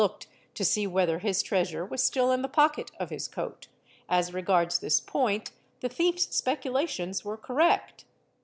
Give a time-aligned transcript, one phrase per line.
[0.01, 0.25] looked
[0.55, 3.67] to see whether his treasure was still in the pocket of his coat;
[4.09, 8.05] as regards this point the thief's speculations were correct.